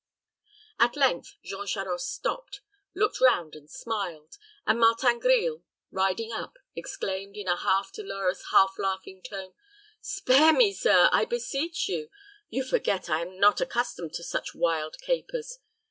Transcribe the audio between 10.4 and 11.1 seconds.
me, sir,